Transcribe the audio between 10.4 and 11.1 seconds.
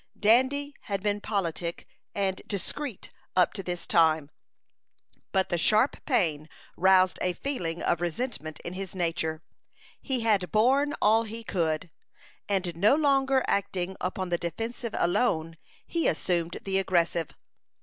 borne